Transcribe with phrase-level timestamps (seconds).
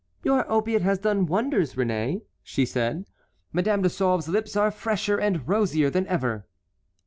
[0.23, 3.13] "Your opiate has done wonders, Réné," said she;
[3.53, 6.47] "Madame de Sauve's lips are fresher and rosier than ever."